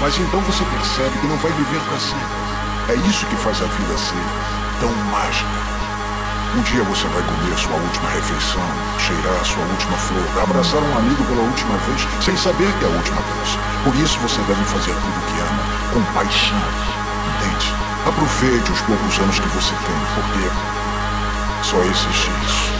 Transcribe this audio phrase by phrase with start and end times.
[0.00, 2.48] Mas então você percebe que não vai viver para sempre.
[2.88, 4.24] É isso que faz a vida ser
[4.80, 5.68] tão mágica.
[6.56, 8.62] Um dia você vai comer sua última refeição,
[8.98, 12.96] cheirar sua última flor, abraçar um amigo pela última vez, sem saber que é a
[12.96, 13.58] última vez.
[13.84, 16.56] Por isso você deve fazer tudo o que ama, com paixão.
[17.36, 17.74] Entende?
[18.06, 20.48] Aproveite os poucos anos que você tem, porque
[21.62, 22.77] só existe isso.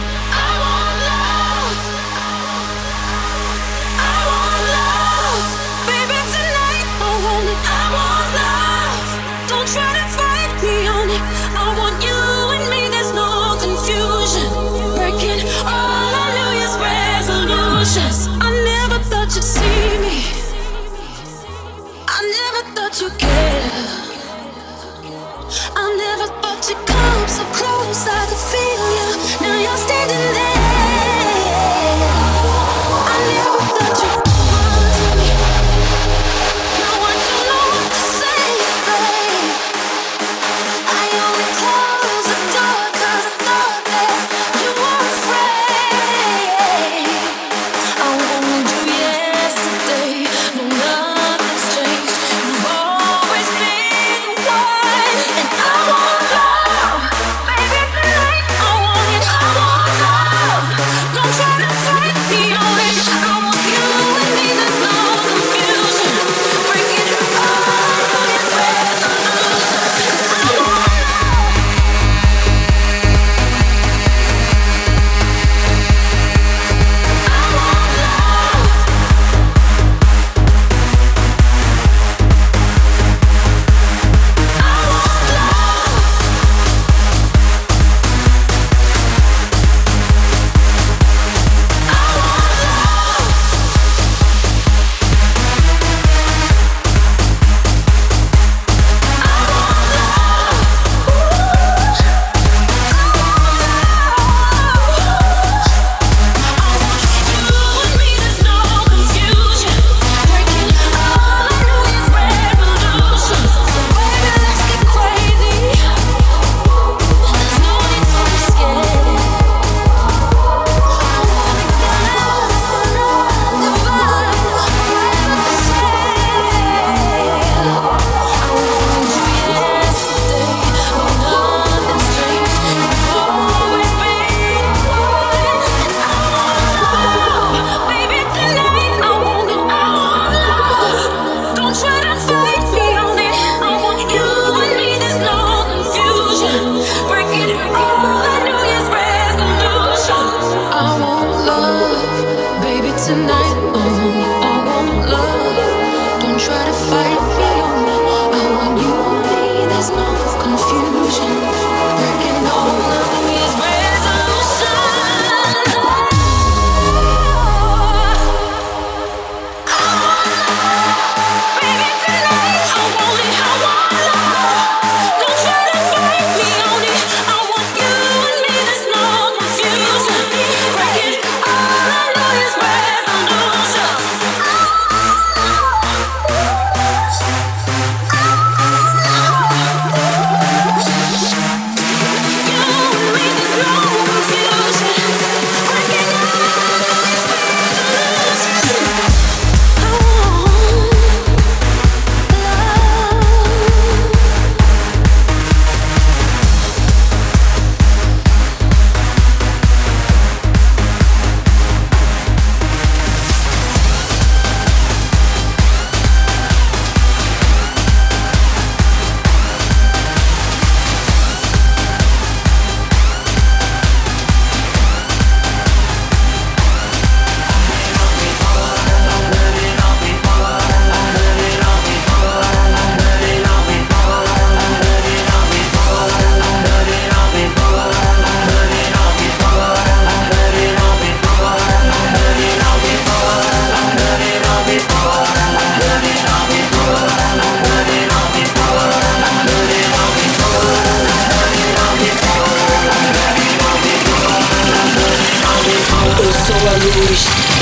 [257.19, 257.58] Say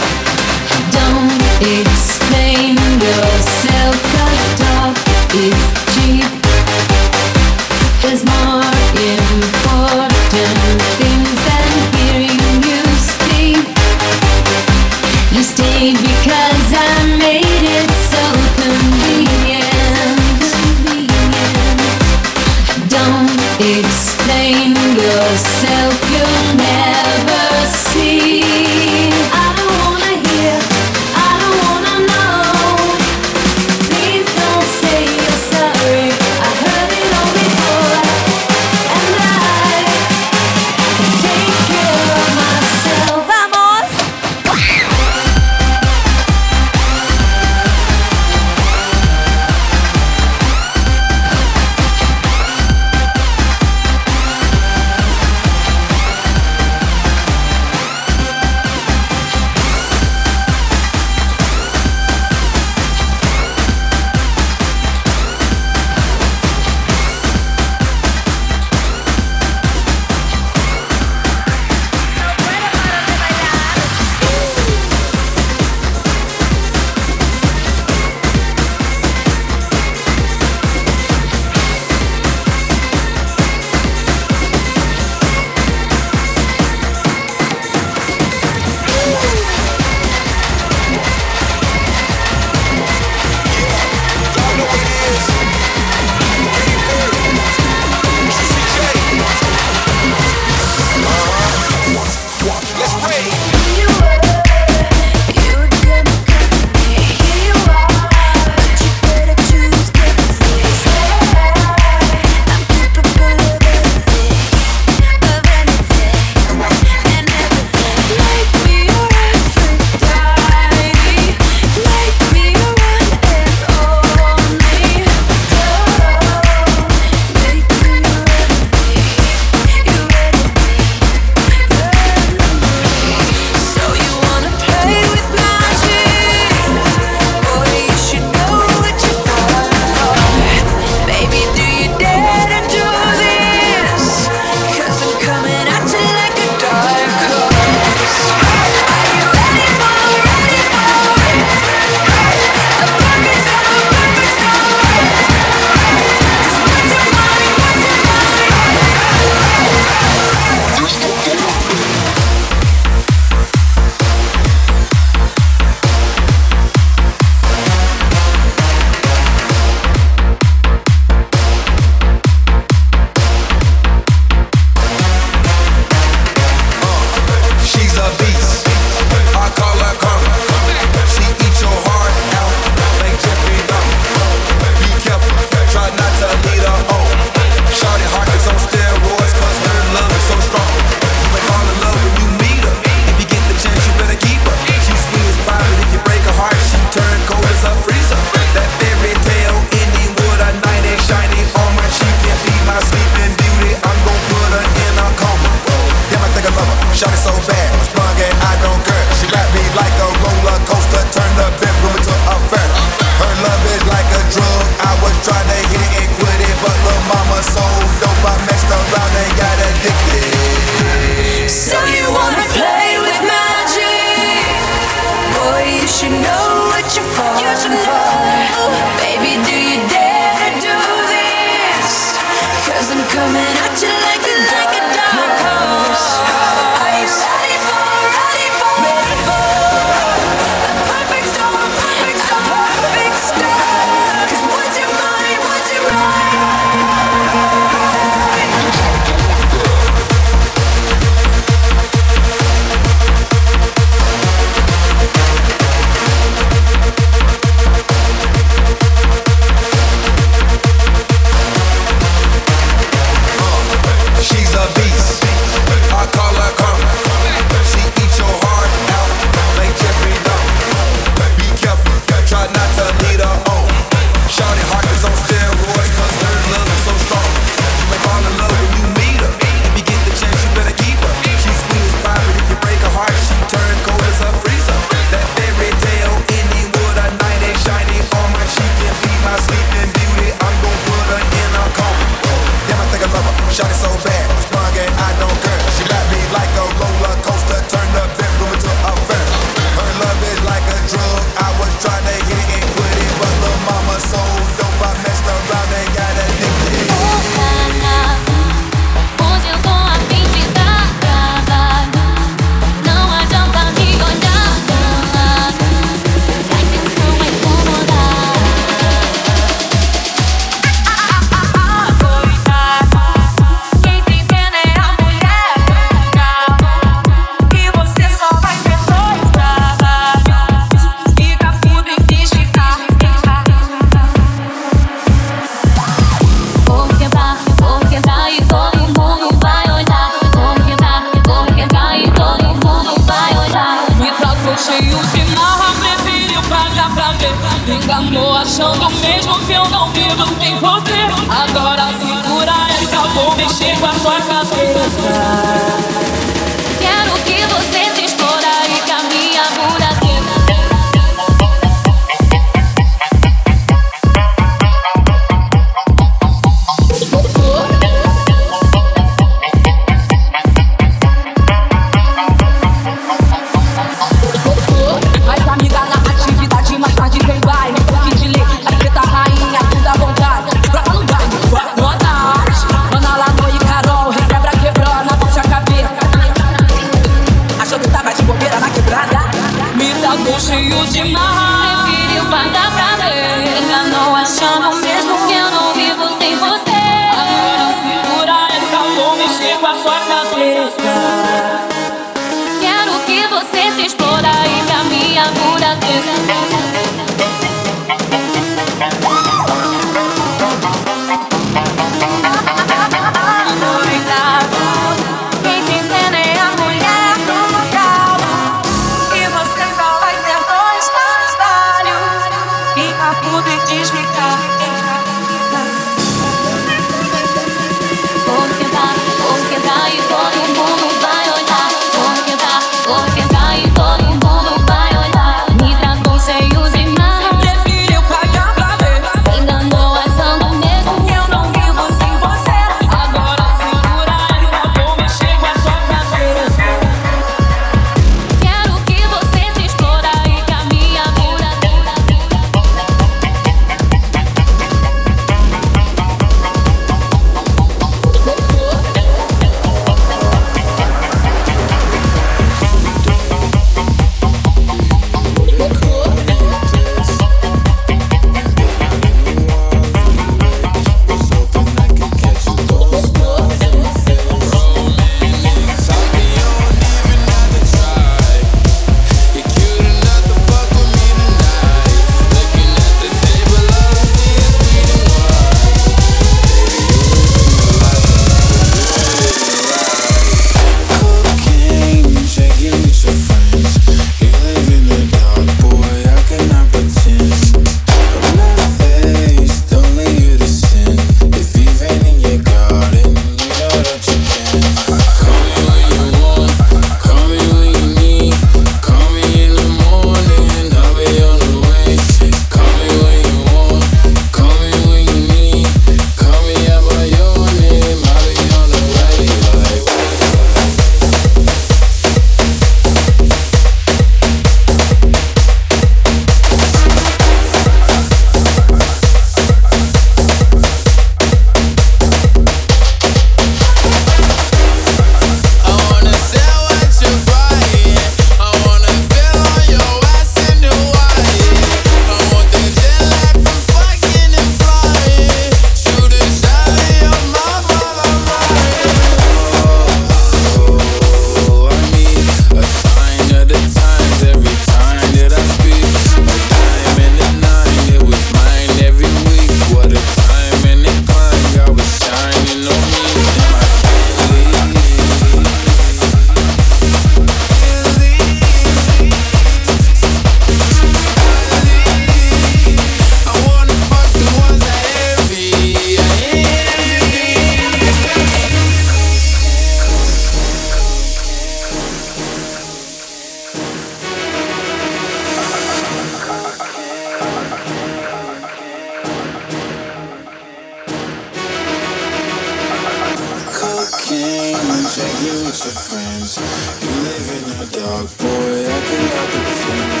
[595.51, 596.37] with your friends.
[596.81, 598.71] You live in the dark, boy.
[598.71, 600.00] I can help but feel.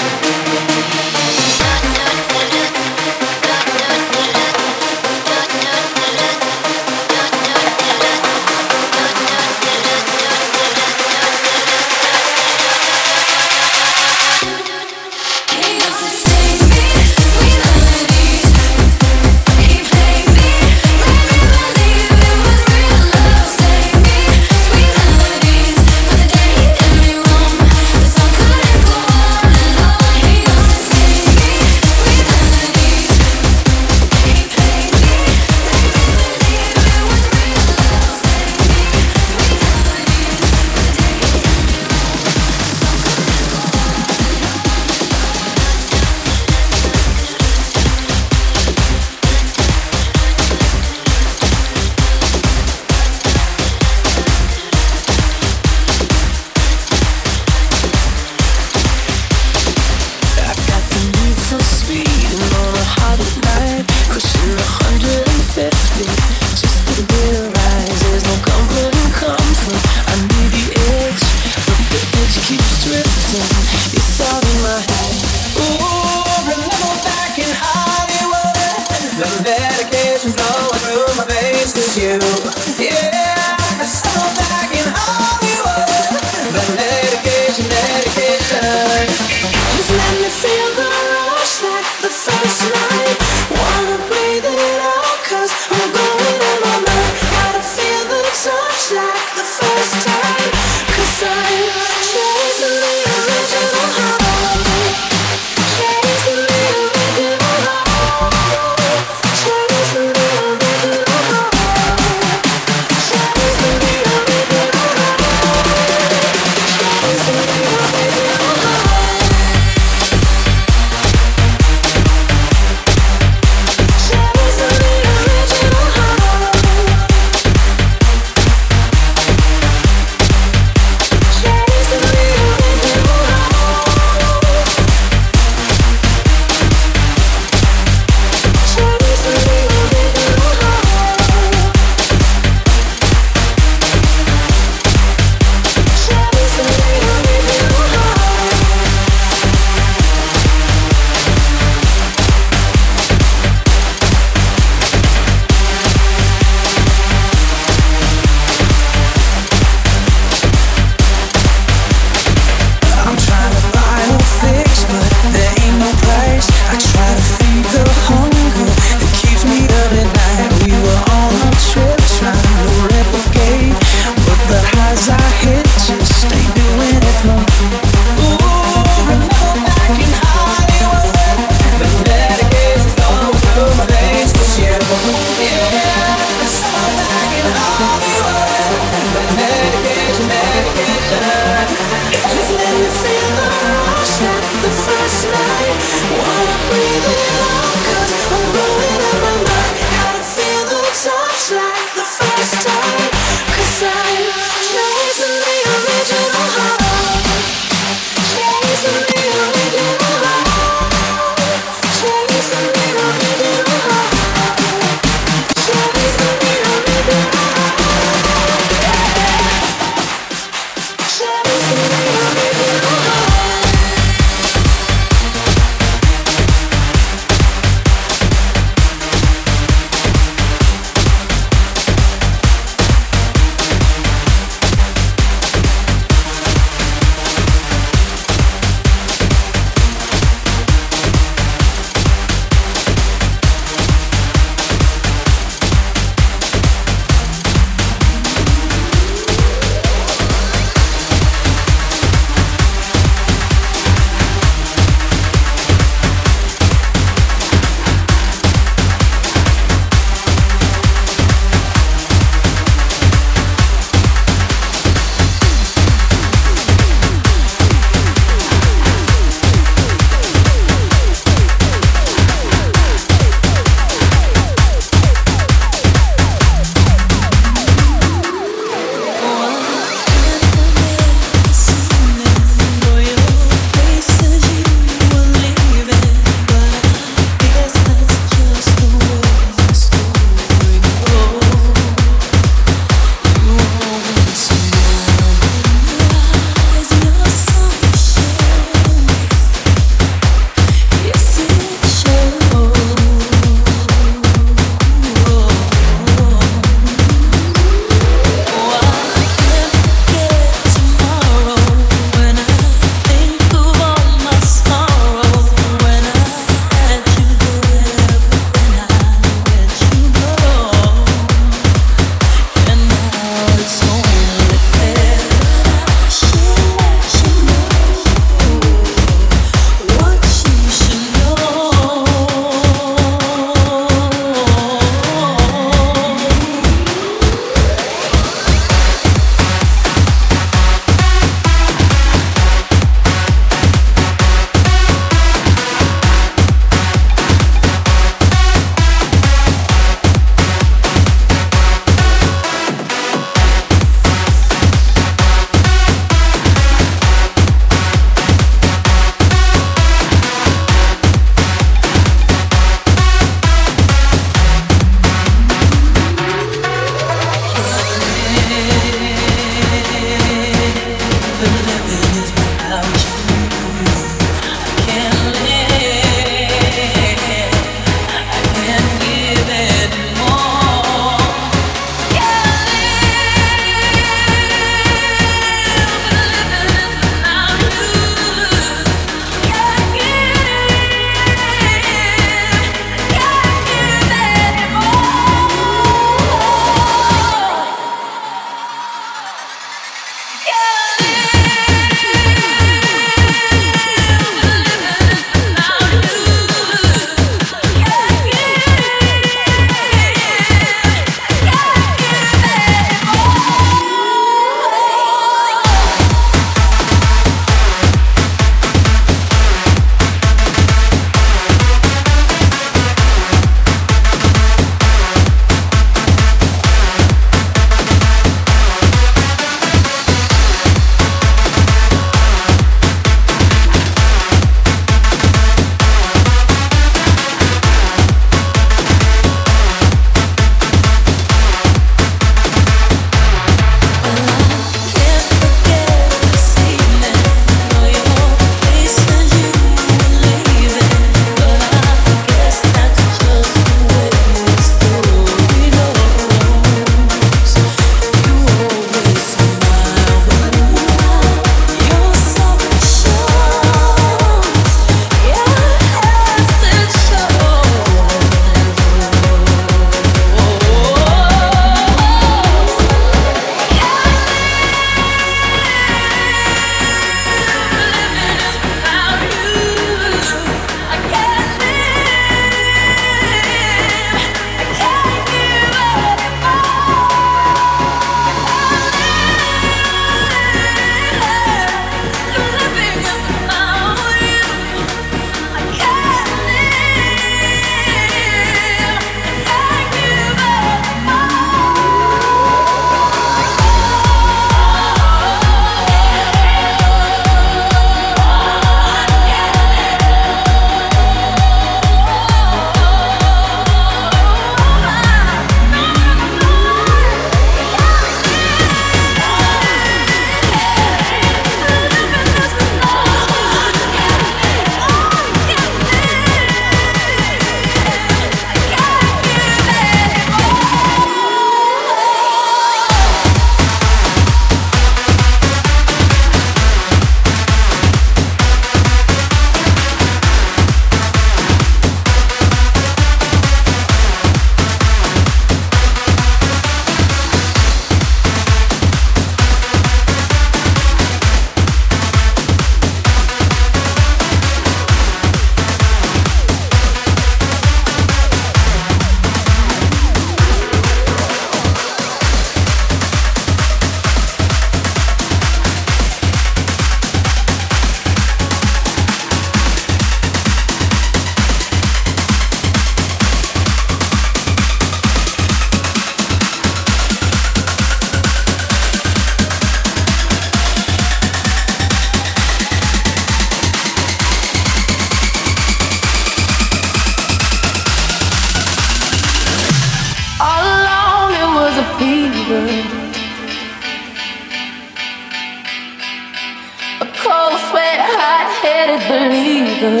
[598.92, 600.00] a believer.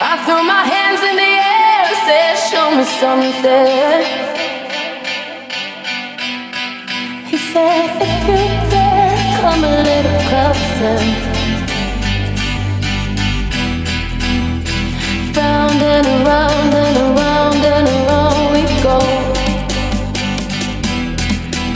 [0.00, 4.02] I threw my hands in the air and said, Show me something.
[7.30, 8.40] He said, If you
[8.72, 10.98] dare, come a little closer.
[15.36, 18.98] Round and around and around and around we go.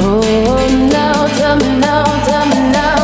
[0.07, 0.44] Oh
[1.45, 3.04] tell me now, tell me now.